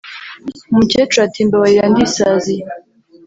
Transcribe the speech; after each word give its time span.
umukecuru 0.71 1.21
ati"mbabarira 1.27 1.85
ndisaziye 1.91 2.63